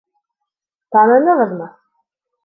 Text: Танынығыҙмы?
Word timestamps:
Танынығыҙмы? 0.95 1.67